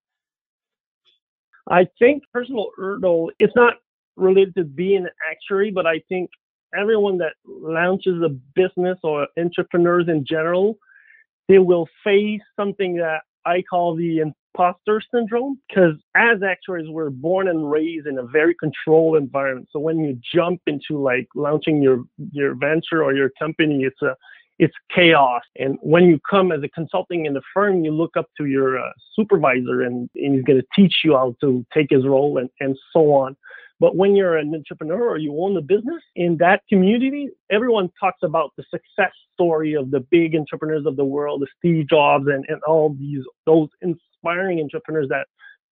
I 1.68 1.88
think 1.98 2.22
personal 2.32 2.70
hurdle, 2.76 3.32
it's 3.40 3.56
not 3.56 3.74
related 4.16 4.54
to 4.54 4.64
being 4.64 4.98
an 4.98 5.10
actuary, 5.28 5.72
but 5.72 5.86
I 5.86 6.00
think 6.08 6.30
everyone 6.78 7.18
that 7.18 7.34
launches 7.46 8.22
a 8.22 8.28
business 8.54 8.98
or 9.02 9.26
entrepreneurs 9.38 10.06
in 10.08 10.24
general, 10.26 10.78
they 11.48 11.58
will 11.58 11.88
face 12.04 12.42
something 12.56 12.96
that 12.96 13.22
I 13.44 13.62
call 13.62 13.96
the 13.96 14.18
imposter 14.18 15.00
syndrome 15.12 15.58
because 15.68 15.94
as 16.14 16.42
actuaries 16.42 16.88
we're 16.88 17.10
born 17.10 17.48
and 17.48 17.70
raised 17.70 18.06
in 18.06 18.18
a 18.18 18.24
very 18.24 18.54
controlled 18.54 19.16
environment 19.16 19.68
so 19.70 19.78
when 19.78 20.00
you 20.00 20.18
jump 20.34 20.60
into 20.66 20.98
like 21.00 21.28
launching 21.36 21.80
your 21.80 22.02
your 22.32 22.56
venture 22.56 23.02
or 23.02 23.14
your 23.14 23.30
company 23.38 23.84
it's 23.84 24.02
a 24.02 24.16
it's 24.60 24.74
chaos. 24.94 25.40
And 25.56 25.78
when 25.80 26.04
you 26.04 26.20
come 26.28 26.52
as 26.52 26.62
a 26.62 26.68
consulting 26.68 27.24
in 27.24 27.32
the 27.32 27.40
firm, 27.54 27.82
you 27.82 27.92
look 27.92 28.14
up 28.16 28.26
to 28.36 28.44
your 28.44 28.78
uh, 28.78 28.90
supervisor 29.16 29.80
and, 29.80 30.10
and 30.14 30.34
he's 30.34 30.44
going 30.44 30.60
to 30.60 30.66
teach 30.76 30.96
you 31.02 31.14
how 31.14 31.34
to 31.40 31.64
take 31.72 31.86
his 31.88 32.06
role 32.06 32.36
and, 32.36 32.50
and 32.60 32.76
so 32.92 33.14
on. 33.14 33.36
But 33.80 33.96
when 33.96 34.14
you're 34.14 34.36
an 34.36 34.54
entrepreneur 34.54 35.08
or 35.08 35.16
you 35.16 35.34
own 35.40 35.56
a 35.56 35.62
business 35.62 36.02
in 36.14 36.36
that 36.36 36.62
community, 36.68 37.30
everyone 37.50 37.90
talks 37.98 38.20
about 38.22 38.52
the 38.56 38.64
success 38.70 39.12
story 39.32 39.72
of 39.72 39.90
the 39.90 40.00
big 40.00 40.36
entrepreneurs 40.36 40.84
of 40.84 40.96
the 40.96 41.04
world, 41.04 41.40
the 41.40 41.46
Steve 41.58 41.88
Jobs 41.88 42.26
and, 42.26 42.44
and 42.48 42.62
all 42.64 42.94
these 42.98 43.24
those 43.46 43.68
inspiring 43.80 44.60
entrepreneurs 44.60 45.08
that 45.08 45.26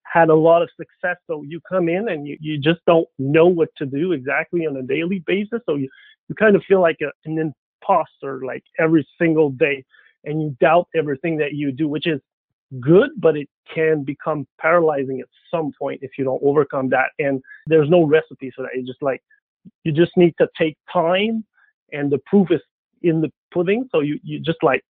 had 0.05 0.31
a 0.31 0.35
lot 0.35 0.63
of 0.63 0.71
success. 0.77 1.17
So 1.27 1.43
you 1.47 1.61
come 1.69 1.91
in 1.91 2.09
and 2.09 2.27
you, 2.27 2.39
you 2.41 2.59
just 2.59 2.81
don't 2.87 3.07
know 3.19 3.47
what 3.47 3.69
to 3.77 3.85
do 3.85 4.13
exactly 4.13 4.67
on 4.67 4.75
a 4.77 4.83
daily 4.83 5.23
basis. 5.27 5.61
So 5.67 5.75
you, 5.75 5.91
you 6.29 6.35
kind 6.35 6.57
of 6.57 6.63
feel 6.67 6.81
like 6.81 6.97
a, 7.03 7.11
an 7.29 7.53
imposter 7.83 8.41
like 8.43 8.65
every 8.79 9.07
single 9.21 9.51
day 9.51 9.85
and 10.25 10.41
you 10.43 10.57
doubt 10.61 10.89
everything 10.97 11.37
that 11.39 11.53
you 11.53 11.73
do, 11.73 11.89
which 11.89 12.07
is 12.07 12.21
good, 12.81 13.11
but 13.19 13.37
it 13.37 13.49
can 13.73 14.05
become 14.05 14.47
paralyzing 14.61 15.21
at 15.21 15.29
some 15.51 15.73
point 15.79 16.01
if 16.03 16.13
you 16.19 16.25
don't 16.25 16.43
overcome 16.45 16.89
that. 16.91 17.11
And 17.19 17.43
there's 17.67 17.89
no 17.89 18.05
recipe 18.05 18.51
for 18.55 18.63
that. 18.63 18.71
It's 18.75 18.87
just 18.87 19.03
like, 19.03 19.23
you 19.85 19.93
just 19.93 20.17
need 20.17 20.35
to 20.39 20.49
take 20.59 20.77
time 20.93 21.45
and 21.93 22.11
the 22.11 22.21
proof 22.27 22.51
is 22.51 22.61
in 23.03 23.21
the 23.21 23.31
pudding. 23.53 23.89
So 23.93 24.01
you, 24.01 24.19
you 24.23 24.41
just 24.41 24.63
like 24.63 24.83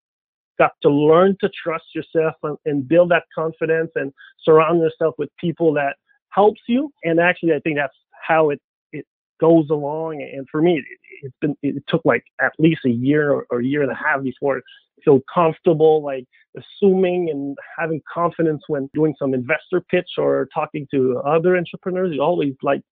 got 0.59 0.73
to 0.83 0.91
learn 0.91 1.37
to 1.41 1.51
trust 1.63 1.85
yourself 1.95 2.35
and, 2.43 2.57
and 2.65 2.87
build 2.87 3.11
that 3.11 3.25
confidence 3.35 3.91
and 3.95 4.13
surround 4.45 4.81
yourself 4.81 5.15
with 5.19 5.31
people 5.39 5.73
that 5.75 5.97
helps 6.31 6.61
you. 6.69 6.93
And 7.05 7.21
actually, 7.21 7.53
I 7.53 7.61
think 7.61 7.77
that's 7.77 7.97
how 8.27 8.51
it 8.51 8.61
it 8.93 9.07
goes 9.41 9.71
along. 9.71 10.23
And 10.23 10.47
for 10.51 10.61
me, 10.61 10.79
it, 10.79 10.85
has 11.23 11.33
been 11.41 11.57
it 11.63 11.83
took 11.89 12.03
like 12.05 12.25
at 12.41 12.53
least 12.59 12.81
a 12.85 12.91
year 12.91 13.31
or, 13.33 13.47
or 13.51 13.61
a 13.61 13.65
year 13.65 13.83
and 13.83 13.93
a 13.93 13.95
half 13.95 14.23
before 14.23 14.59
I 14.59 14.61
feel 15.05 15.21
comfortable, 15.33 16.03
like 16.03 16.27
assuming 16.59 17.31
and 17.31 17.57
having 17.79 18.01
confidence 18.13 18.63
when 18.69 18.89
doing 18.95 19.15
some 19.19 19.35
investor 19.35 19.81
pitch 19.91 20.11
or 20.19 20.49
talking 20.55 20.87
to 20.91 21.19
other 21.27 21.57
entrepreneurs. 21.57 22.15
You 22.15 22.23
always 22.23 22.55
like 22.63 22.83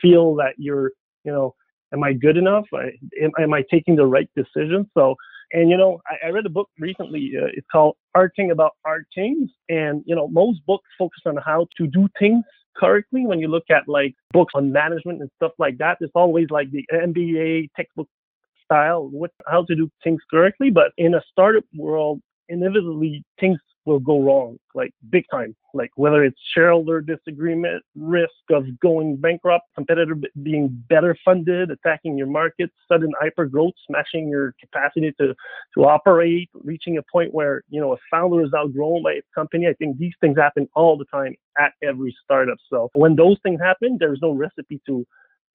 feel 0.00 0.34
that 0.36 0.54
you're, 0.58 0.92
you 1.24 1.32
know, 1.32 1.54
am 1.92 2.02
I 2.02 2.12
good 2.12 2.36
enough? 2.36 2.66
am, 2.74 3.30
am 3.38 3.54
I 3.54 3.64
taking 3.70 3.96
the 3.96 4.06
right 4.06 4.28
decision? 4.36 4.88
So, 4.94 5.16
and 5.52 5.70
you 5.70 5.76
know, 5.76 6.00
I, 6.06 6.28
I 6.28 6.30
read 6.30 6.46
a 6.46 6.50
book 6.50 6.68
recently. 6.78 7.32
Uh, 7.40 7.46
it's 7.54 7.66
called 7.70 7.96
Arting 8.16 8.50
About 8.50 8.72
Things, 9.14 9.50
and 9.68 10.02
you 10.06 10.14
know, 10.14 10.28
most 10.28 10.60
books 10.66 10.88
focus 10.98 11.22
on 11.26 11.36
how 11.36 11.66
to 11.76 11.86
do 11.86 12.08
things 12.18 12.44
correctly 12.76 13.26
when 13.26 13.40
you 13.40 13.48
look 13.48 13.64
at 13.70 13.88
like 13.88 14.14
books 14.32 14.52
on 14.54 14.72
management 14.72 15.20
and 15.20 15.30
stuff 15.36 15.52
like 15.58 15.78
that. 15.78 15.98
It's 16.00 16.12
always 16.14 16.48
like 16.50 16.70
the 16.70 16.84
MBA 16.92 17.70
textbook 17.76 18.08
style, 18.64 19.08
what 19.08 19.30
how 19.46 19.64
to 19.64 19.74
do 19.74 19.90
things 20.04 20.20
correctly. 20.30 20.70
But 20.70 20.92
in 20.98 21.14
a 21.14 21.22
startup 21.30 21.64
world, 21.74 22.20
inevitably 22.48 23.24
things 23.40 23.58
will 23.86 24.00
go 24.00 24.20
wrong, 24.20 24.58
like 24.74 24.92
big 25.10 25.24
time. 25.30 25.54
Like 25.72 25.90
whether 25.94 26.24
it's 26.24 26.38
shareholder 26.54 27.00
disagreement, 27.00 27.82
risk 27.94 28.32
of 28.50 28.64
going 28.80 29.16
bankrupt, 29.16 29.64
competitor 29.74 30.16
being 30.42 30.68
better 30.88 31.16
funded, 31.24 31.70
attacking 31.70 32.18
your 32.18 32.26
market, 32.26 32.70
sudden 32.88 33.12
hyper 33.20 33.46
growth, 33.46 33.74
smashing 33.86 34.28
your 34.28 34.54
capacity 34.60 35.14
to 35.20 35.34
to 35.74 35.84
operate, 35.84 36.50
reaching 36.64 36.98
a 36.98 37.02
point 37.10 37.32
where 37.32 37.62
you 37.68 37.80
know 37.80 37.92
a 37.92 37.96
founder 38.10 38.44
is 38.44 38.50
outgrown 38.54 39.02
by 39.02 39.12
its 39.12 39.28
company. 39.34 39.66
I 39.68 39.74
think 39.74 39.98
these 39.98 40.14
things 40.20 40.36
happen 40.36 40.68
all 40.74 40.98
the 40.98 41.06
time 41.06 41.34
at 41.58 41.72
every 41.82 42.14
startup. 42.24 42.58
So 42.68 42.90
when 42.94 43.16
those 43.16 43.38
things 43.42 43.60
happen, 43.60 43.96
there's 44.00 44.18
no 44.20 44.32
recipe 44.32 44.80
to 44.86 45.06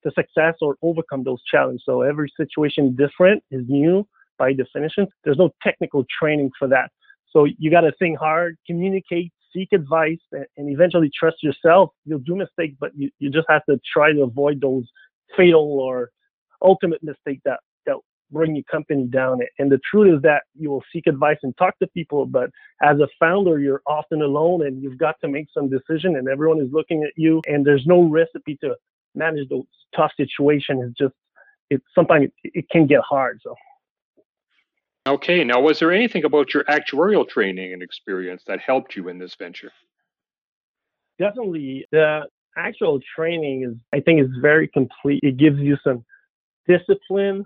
to 0.04 0.12
success 0.12 0.56
or 0.62 0.76
overcome 0.82 1.24
those 1.24 1.44
challenges. 1.44 1.84
So 1.86 2.02
every 2.02 2.32
situation 2.36 2.96
different 2.96 3.44
is 3.52 3.64
new 3.68 4.08
by 4.42 4.54
definition. 4.54 5.08
There's 5.24 5.38
no 5.38 5.52
technical 5.62 6.04
training 6.20 6.50
for 6.58 6.68
that. 6.70 6.90
So 7.32 7.46
you 7.60 7.70
got 7.70 7.82
to 7.82 7.94
think 8.00 8.18
hard, 8.18 8.58
communicate, 8.66 9.32
seek 9.54 9.70
advice, 9.72 10.18
and, 10.32 10.46
eventually 10.58 11.12
trust 11.18 11.44
yourself. 11.44 11.92
You'll 12.06 12.20
do 12.32 12.36
mistakes, 12.36 12.76
but 12.80 12.92
you, 12.96 13.12
you 13.20 13.30
just 13.30 13.46
have 13.50 13.64
to 13.70 13.80
try 13.94 14.12
to 14.12 14.24
avoid 14.24 14.60
those 14.60 14.86
fatal 15.38 15.80
or 15.80 16.10
ultimate 16.64 17.04
mistakes 17.04 17.42
that, 17.46 17.60
that 17.86 17.98
bring 18.32 18.56
your 18.56 18.64
company 18.64 19.06
down. 19.06 19.42
And 19.60 19.72
the 19.72 19.80
truth 19.90 20.16
is 20.16 20.22
that 20.24 20.42
you 20.60 20.72
will 20.72 20.84
seek 20.92 21.06
advice 21.06 21.38
and 21.44 21.56
talk 21.58 21.78
to 21.80 21.88
people, 21.88 22.26
but 22.26 22.50
as 22.82 23.00
a 23.00 23.08
founder, 23.20 23.60
you're 23.60 23.84
often 23.86 24.24
alone 24.24 24.66
and 24.66 24.82
you've 24.82 24.98
got 24.98 25.16
to 25.22 25.28
make 25.28 25.48
some 25.54 25.70
decision 25.70 26.16
and 26.16 26.28
everyone 26.28 26.60
is 26.60 26.70
looking 26.72 27.04
at 27.04 27.12
you 27.16 27.42
and 27.46 27.64
there's 27.64 27.86
no 27.86 28.02
recipe 28.04 28.58
to 28.62 28.76
manage 29.14 29.48
those 29.50 29.66
tough 29.96 30.12
situations. 30.18 30.84
It's 30.88 30.98
just, 30.98 31.14
it's 31.70 31.86
sometimes 31.94 32.26
it, 32.44 32.52
it 32.60 32.70
can 32.72 32.88
get 32.88 33.02
hard. 33.08 33.40
So. 33.44 33.54
Okay, 35.08 35.44
now 35.44 35.60
was 35.60 35.80
there 35.80 35.92
anything 35.92 36.26
about 36.26 36.54
your 36.54 36.64
actuarial 36.66 37.28
training 37.28 37.74
and 37.74 37.82
experience 37.82 38.44
that 38.46 38.60
helped 38.60 38.96
you 38.96 39.10
in 39.10 39.18
this 39.18 39.36
venture? 39.36 39.72
Definitely. 41.18 41.86
The 41.92 42.22
actual 42.56 43.00
training 43.16 43.64
is, 43.64 43.76
I 43.94 44.00
think, 44.00 44.22
is 44.22 44.30
very 44.42 44.68
complete. 44.68 45.22
It 45.24 45.38
gives 45.38 45.60
you 45.60 45.78
some 45.84 46.06
discipline. 46.68 47.46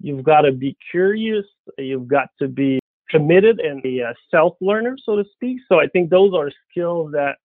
You've 0.00 0.24
got 0.24 0.42
to 0.42 0.52
be 0.52 0.76
curious. 0.90 1.44
You've 1.76 2.08
got 2.08 2.28
to 2.40 2.48
be 2.48 2.80
committed 3.10 3.60
and 3.60 3.84
a 3.84 4.02
uh, 4.08 4.14
self 4.30 4.56
learner, 4.60 4.96
so 5.02 5.16
to 5.16 5.24
speak. 5.32 5.58
So 5.68 5.80
I 5.80 5.86
think 5.88 6.10
those 6.10 6.32
are 6.34 6.50
skills 6.70 7.12
that 7.12 7.36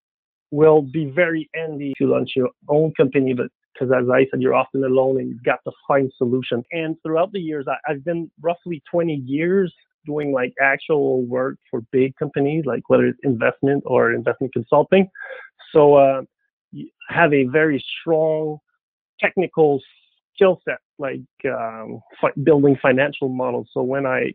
will 0.52 0.82
be 0.82 1.06
very 1.06 1.50
handy 1.54 1.94
to 1.98 2.08
launch 2.08 2.32
your 2.36 2.50
own 2.68 2.94
company, 2.96 3.34
but 3.34 3.48
because 3.82 3.96
as 4.04 4.10
I 4.10 4.28
said, 4.30 4.42
you're 4.42 4.54
often 4.54 4.84
alone 4.84 5.20
and 5.20 5.30
you've 5.30 5.44
got 5.44 5.60
to 5.66 5.72
find 5.88 6.12
solutions. 6.18 6.64
And 6.72 6.96
throughout 7.04 7.32
the 7.32 7.40
years, 7.40 7.66
I, 7.68 7.78
have 7.92 8.06
been 8.06 8.30
roughly 8.40 8.84
20 8.92 9.16
years 9.26 9.74
doing 10.06 10.32
like 10.32 10.54
actual 10.62 11.24
work 11.24 11.58
for 11.70 11.82
big 11.92 12.16
companies, 12.16 12.66
like 12.66 12.84
whether 12.90 13.08
it's 13.08 13.20
investment 13.24 13.84
or 13.86 14.12
investment 14.14 14.54
consulting. 14.54 15.10
So 15.74 15.96
uh, 15.96 16.22
have 17.10 17.34
a 17.34 17.46
very 17.46 17.84
strong 18.02 18.60
technical 19.20 19.82
skill 20.36 20.62
set, 20.64 20.80
like 21.00 21.22
um, 21.46 22.02
fi- 22.20 22.40
building 22.44 22.78
financial 22.82 23.30
models. 23.30 23.70
So 23.74 23.82
when 23.82 24.06
I 24.06 24.34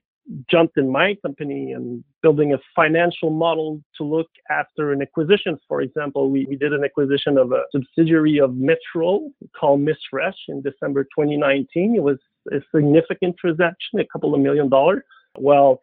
jumped 0.51 0.77
in 0.77 0.91
my 0.91 1.17
company 1.23 1.73
and 1.73 2.03
building 2.23 2.53
a 2.53 2.59
financial 2.75 3.31
model 3.31 3.81
to 3.97 4.05
look 4.05 4.29
after 4.51 4.93
an 4.93 5.03
acquisition. 5.03 5.59
For 5.69 5.81
example, 5.81 6.31
we, 6.31 6.47
we 6.49 6.57
did 6.57 6.73
an 6.73 6.85
acquisition 6.85 7.39
of 7.39 7.53
a 7.53 7.63
subsidiary 7.73 8.39
of 8.39 8.55
Metro 8.57 9.31
called 9.59 9.81
MissFresh 9.81 10.35
in 10.49 10.63
December 10.63 11.05
2019. 11.05 11.95
It 11.95 12.03
was 12.03 12.19
a 12.53 12.59
significant 12.75 13.37
transaction, 13.39 14.01
a 14.01 14.07
couple 14.07 14.35
of 14.35 14.41
million 14.41 14.69
dollars. 14.69 15.03
Well, 15.39 15.81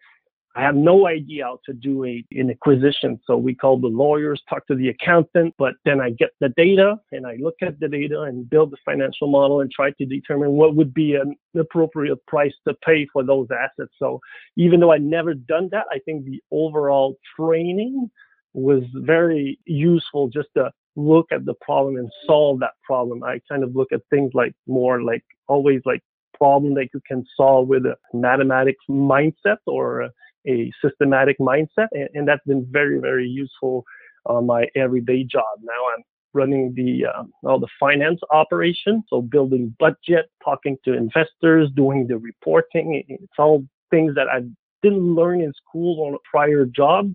I 0.55 0.61
have 0.61 0.75
no 0.75 1.07
idea 1.07 1.45
how 1.45 1.59
to 1.65 1.73
do 1.73 2.05
a, 2.05 2.23
an 2.31 2.51
acquisition. 2.51 3.19
So 3.25 3.37
we 3.37 3.55
called 3.55 3.81
the 3.81 3.87
lawyers, 3.87 4.41
talk 4.47 4.67
to 4.67 4.75
the 4.75 4.89
accountant, 4.89 5.55
but 5.57 5.73
then 5.83 5.99
I 5.99 6.11
get 6.11 6.29
the 6.39 6.49
data 6.49 6.97
and 7.11 7.25
I 7.25 7.37
look 7.39 7.55
at 7.63 7.79
the 7.79 7.87
data 7.87 8.21
and 8.21 8.47
build 8.47 8.71
the 8.71 8.77
financial 8.85 9.27
model 9.27 9.61
and 9.61 9.71
try 9.71 9.89
to 9.91 10.05
determine 10.05 10.51
what 10.51 10.75
would 10.75 10.93
be 10.93 11.15
an 11.15 11.35
appropriate 11.59 12.23
price 12.27 12.53
to 12.67 12.75
pay 12.85 13.07
for 13.11 13.23
those 13.23 13.47
assets. 13.51 13.93
So 13.97 14.19
even 14.55 14.79
though 14.79 14.91
I 14.91 14.99
never 14.99 15.33
done 15.33 15.69
that, 15.71 15.85
I 15.91 15.97
think 16.05 16.25
the 16.25 16.41
overall 16.51 17.17
training 17.35 18.11
was 18.53 18.83
very 18.93 19.59
useful 19.65 20.27
just 20.27 20.49
to 20.55 20.71
look 20.95 21.31
at 21.31 21.45
the 21.45 21.55
problem 21.61 21.97
and 21.97 22.11
solve 22.27 22.59
that 22.59 22.73
problem. 22.83 23.23
I 23.23 23.41
kind 23.49 23.63
of 23.63 23.75
look 23.75 23.91
at 23.91 24.01
things 24.11 24.31
like 24.35 24.53
more 24.67 25.01
like 25.01 25.23
always 25.47 25.81
like 25.85 26.01
problem 26.37 26.75
that 26.75 26.89
you 26.93 27.01
can 27.07 27.25
solve 27.35 27.67
with 27.67 27.85
a 27.85 27.95
mathematics 28.13 28.83
mindset 28.87 29.57
or 29.65 30.09
a 30.47 30.71
systematic 30.83 31.37
mindset, 31.39 31.87
and, 31.91 32.09
and 32.13 32.27
that's 32.27 32.45
been 32.45 32.67
very, 32.69 32.99
very 32.99 33.27
useful 33.27 33.83
on 34.25 34.45
my 34.45 34.67
everyday 34.75 35.23
job. 35.23 35.43
Now 35.61 35.87
I'm 35.95 36.03
running 36.33 36.73
the 36.75 37.05
uh, 37.05 37.23
all 37.47 37.59
the 37.59 37.67
finance 37.79 38.19
operation, 38.31 39.03
so 39.09 39.21
building 39.21 39.75
budget, 39.79 40.29
talking 40.43 40.77
to 40.85 40.93
investors, 40.93 41.69
doing 41.75 42.07
the 42.07 42.17
reporting. 42.17 43.03
It's 43.07 43.37
all 43.37 43.65
things 43.91 44.15
that 44.15 44.27
I 44.27 44.41
didn't 44.81 45.15
learn 45.15 45.41
in 45.41 45.53
school 45.53 46.05
on 46.07 46.15
a 46.15 46.17
prior 46.29 46.65
job, 46.65 47.13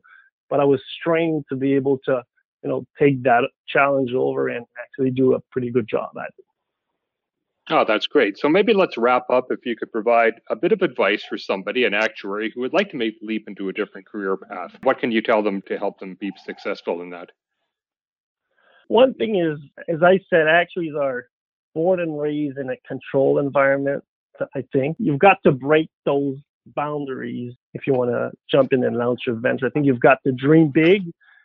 but 0.48 0.60
I 0.60 0.64
was 0.64 0.80
trained 1.04 1.44
to 1.50 1.56
be 1.56 1.74
able 1.74 1.98
to, 2.04 2.22
you 2.62 2.68
know, 2.68 2.84
take 2.98 3.22
that 3.24 3.42
challenge 3.68 4.12
over 4.12 4.48
and 4.48 4.64
actually 4.80 5.10
do 5.10 5.34
a 5.34 5.40
pretty 5.50 5.70
good 5.70 5.88
job 5.88 6.10
at 6.16 6.32
it. 6.38 6.44
Oh, 7.70 7.84
that's 7.86 8.06
great. 8.06 8.38
So 8.38 8.48
maybe 8.48 8.72
let's 8.72 8.96
wrap 8.96 9.28
up 9.30 9.46
if 9.50 9.66
you 9.66 9.76
could 9.76 9.92
provide 9.92 10.34
a 10.48 10.56
bit 10.56 10.72
of 10.72 10.80
advice 10.80 11.22
for 11.28 11.36
somebody, 11.36 11.84
an 11.84 11.92
actuary 11.92 12.50
who 12.54 12.62
would 12.62 12.72
like 12.72 12.90
to 12.90 12.96
make 12.96 13.20
the 13.20 13.26
leap 13.26 13.46
into 13.46 13.68
a 13.68 13.72
different 13.72 14.06
career 14.06 14.38
path. 14.38 14.74
What 14.82 14.98
can 14.98 15.12
you 15.12 15.20
tell 15.20 15.42
them 15.42 15.60
to 15.68 15.76
help 15.78 15.98
them 16.00 16.16
be 16.18 16.30
successful 16.44 17.02
in 17.02 17.10
that? 17.10 17.30
One 18.88 19.12
thing 19.14 19.36
is, 19.36 19.58
as 19.86 20.02
I 20.02 20.18
said, 20.30 20.48
actuaries 20.48 20.94
are 20.98 21.26
born 21.74 22.00
and 22.00 22.18
raised 22.18 22.56
in 22.56 22.70
a 22.70 22.76
control 22.88 23.38
environment. 23.38 24.02
I 24.54 24.64
think 24.72 24.96
you've 24.98 25.18
got 25.18 25.36
to 25.44 25.52
break 25.52 25.90
those 26.06 26.38
boundaries 26.74 27.54
if 27.74 27.86
you 27.86 27.92
want 27.92 28.10
to 28.10 28.30
jump 28.50 28.72
in 28.72 28.84
and 28.84 28.96
launch 28.96 29.20
your 29.26 29.36
venture. 29.36 29.66
I 29.66 29.70
think 29.70 29.84
you've 29.84 30.00
got 30.00 30.18
to 30.24 30.32
dream 30.32 30.70
big 30.72 31.02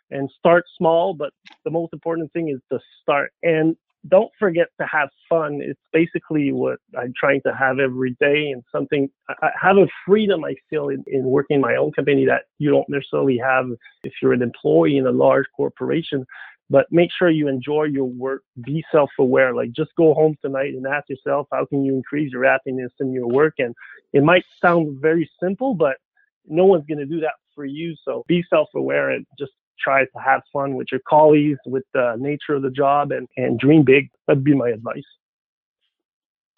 and 0.10 0.30
start 0.38 0.64
small, 0.78 1.14
but 1.14 1.34
the 1.66 1.72
most 1.72 1.92
important 1.92 2.32
thing 2.32 2.50
is 2.50 2.62
to 2.72 2.80
start. 3.02 3.34
And 3.42 3.76
don't 4.08 4.32
forget 4.38 4.68
to 4.80 4.88
have 4.88 5.10
fun. 5.30 5.60
It's 5.62 5.80
basically 5.94 6.52
what 6.52 6.80
I'm 6.98 7.14
trying 7.18 7.42
to 7.46 7.56
have 7.56 7.80
every 7.80 8.18
day 8.20 8.52
and 8.52 8.64
something, 8.72 9.10
I 9.30 9.50
have 9.62 9.78
a 9.78 9.88
freedom 10.06 10.44
I 10.44 10.56
feel 10.70 10.90
in, 10.90 11.04
in 11.08 11.24
working 11.24 11.62
my 11.62 11.76
own 11.76 11.92
company 11.94 12.26
that 12.26 12.44
you 12.60 12.70
don't 12.70 12.90
necessarily 12.90 13.38
have 13.38 13.68
if 14.04 14.14
you're 14.22 14.34
an 14.34 14.42
employee 14.42 14.98
in 14.98 15.08
a 15.08 15.12
large 15.12 15.46
corporation. 15.56 16.26
But 16.70 16.88
make 16.92 17.12
sure 17.18 17.30
you 17.30 17.48
enjoy 17.48 17.84
your 17.84 18.06
work. 18.06 18.44
Be 18.66 18.84
self-aware. 18.92 19.54
Like 19.54 19.72
just 19.72 19.96
go 19.96 20.14
home 20.14 20.36
tonight 20.42 20.74
and 20.74 20.86
ask 20.88 21.08
yourself, 21.10 21.48
how 21.52 21.66
can 21.66 21.86
you 21.86 21.94
increase 21.94 22.32
your 22.32 22.46
happiness 22.46 22.92
in 23.00 23.14
your 23.14 23.28
work? 23.28 23.56
And 23.60 23.76
it 24.12 24.24
might 24.24 24.46
sound 24.62 25.00
very 25.02 25.30
simple, 25.42 25.76
but 25.76 25.98
no 26.46 26.66
one's 26.66 26.86
going 26.86 27.00
to 27.00 27.06
do 27.06 27.20
that 27.22 27.34
for 27.56 27.66
you. 27.66 27.96
So 28.04 28.24
be 28.28 28.44
self-aware 28.50 29.12
and 29.12 29.26
just 29.38 29.52
try 29.80 30.06
to 30.06 30.20
have 30.24 30.42
fun 30.52 30.76
with 30.76 30.88
your 30.92 31.02
colleagues, 31.08 31.60
with 31.66 31.84
the 31.94 32.16
nature 32.20 32.54
of 32.56 32.62
the 32.62 32.72
job, 32.72 33.12
and, 33.12 33.28
and 33.38 33.60
dream 33.60 33.84
big. 33.84 34.10
That'd 34.28 34.44
be 34.44 34.54
my 34.54 34.70
advice. 34.70 35.04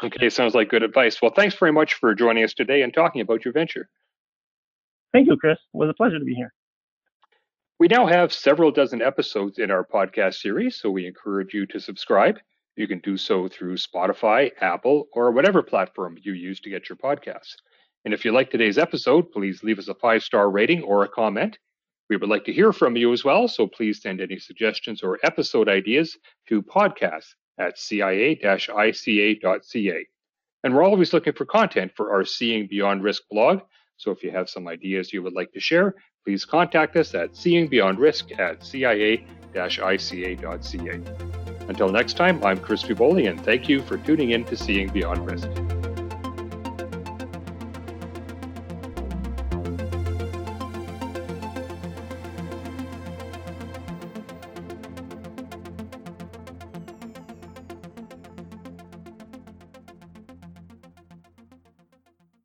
Okay, 0.04 0.30
sounds 0.30 0.54
like 0.54 0.70
good 0.70 0.84
advice. 0.84 1.22
Well, 1.22 1.32
thanks 1.36 1.56
very 1.56 1.72
much 1.72 1.94
for 1.94 2.14
joining 2.14 2.44
us 2.44 2.54
today 2.54 2.82
and 2.82 2.94
talking 2.94 3.22
about 3.22 3.46
your 3.46 3.54
venture. 3.54 3.88
Thank 5.14 5.28
you, 5.28 5.38
Chris. 5.38 5.58
It 5.74 5.78
was 5.78 5.90
a 5.90 5.94
pleasure 5.94 6.20
to 6.20 6.26
be 6.26 6.34
here. 6.34 6.54
We 7.80 7.88
now 7.88 8.06
have 8.06 8.34
several 8.34 8.72
dozen 8.72 9.02
episodes 9.02 9.60
in 9.60 9.72
our 9.72 9.86
podcast 9.86 10.36
series, 10.36 10.80
so 10.80 10.90
we 10.92 11.08
encourage 11.08 11.54
you 11.54 11.66
to 11.68 11.80
subscribe. 11.80 12.40
You 12.76 12.88
can 12.88 13.00
do 13.00 13.16
so 13.16 13.48
through 13.48 13.76
Spotify, 13.76 14.52
Apple, 14.60 15.08
or 15.14 15.32
whatever 15.32 15.64
platform 15.64 16.18
you 16.22 16.34
use 16.34 16.60
to 16.62 16.70
get 16.70 16.90
your 16.90 16.98
podcasts. 16.98 17.56
And 18.04 18.14
if 18.14 18.24
you 18.24 18.32
like 18.32 18.52
today's 18.52 18.78
episode, 18.78 19.32
please 19.32 19.64
leave 19.64 19.80
us 19.80 19.88
a 19.88 19.96
five 19.96 20.24
star 20.24 20.50
rating 20.50 20.84
or 20.84 21.04
a 21.04 21.10
comment. 21.10 21.58
We 22.10 22.18
would 22.18 22.30
like 22.30 22.46
to 22.46 22.54
hear 22.54 22.72
from 22.72 22.96
you 22.96 23.14
as 23.14 23.24
well, 23.24 23.48
so 23.48 23.66
please 23.66 24.02
send 24.02 24.22
any 24.22 24.38
suggestions 24.38 25.02
or 25.02 25.20
episode 25.24 25.68
ideas 25.68 26.18
to 26.48 26.62
podcast 26.62 27.26
at 27.58 27.80
cia-ica.ca. 27.80 28.46
And 30.64 30.76
we're 30.76 30.84
always 30.84 31.14
looking 31.14 31.34
for 31.34 31.46
content 31.46 31.92
for 31.96 32.14
our 32.14 32.24
Seeing 32.26 32.68
Beyond 32.68 33.04
Risk 33.04 33.24
blog, 33.30 33.62
so 33.98 34.12
if 34.12 34.24
you 34.24 34.32
have 34.32 34.50
some 34.50 34.68
ideas 34.68 35.14
you 35.14 35.24
would 35.24 35.34
like 35.34 35.52
to 35.54 35.60
share, 35.60 35.96
please 36.24 36.46
contact 36.46 36.96
us 36.96 37.14
at 37.16 37.32
seeingbeyondrisk 37.34 38.40
at 38.40 38.64
cia-ica.ca. 38.64 39.26
Until 41.68 41.90
next 41.90 42.18
time, 42.18 42.44
I'm 42.44 42.60
Chris 42.60 42.84
Fievoli, 42.84 43.30
and 43.30 43.44
thank 43.44 43.68
you 43.68 43.82
for 43.82 43.98
tuning 43.98 44.32
in 44.32 44.44
to 44.46 44.56
Seeing 44.56 44.90
Beyond 44.90 45.26
Risk. 45.26 45.50